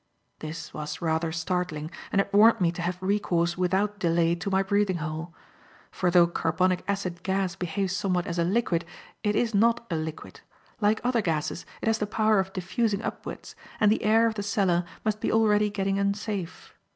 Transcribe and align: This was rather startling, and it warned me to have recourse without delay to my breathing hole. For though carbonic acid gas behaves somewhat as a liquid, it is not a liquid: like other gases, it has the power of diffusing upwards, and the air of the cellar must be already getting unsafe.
This 0.39 0.73
was 0.73 0.99
rather 0.99 1.31
startling, 1.31 1.91
and 2.11 2.19
it 2.19 2.33
warned 2.33 2.59
me 2.59 2.71
to 2.71 2.81
have 2.81 2.97
recourse 3.03 3.55
without 3.55 3.99
delay 3.99 4.33
to 4.33 4.49
my 4.49 4.63
breathing 4.63 4.97
hole. 4.97 5.35
For 5.91 6.09
though 6.09 6.25
carbonic 6.25 6.83
acid 6.87 7.21
gas 7.21 7.55
behaves 7.55 7.95
somewhat 7.95 8.25
as 8.25 8.39
a 8.39 8.43
liquid, 8.43 8.83
it 9.23 9.35
is 9.35 9.53
not 9.53 9.85
a 9.91 9.95
liquid: 9.95 10.39
like 10.79 11.01
other 11.03 11.21
gases, 11.21 11.67
it 11.83 11.85
has 11.85 11.99
the 11.99 12.07
power 12.07 12.39
of 12.39 12.51
diffusing 12.51 13.03
upwards, 13.03 13.55
and 13.79 13.91
the 13.91 14.03
air 14.03 14.25
of 14.25 14.33
the 14.33 14.41
cellar 14.41 14.85
must 15.05 15.21
be 15.21 15.31
already 15.31 15.69
getting 15.69 15.99
unsafe. 15.99 16.73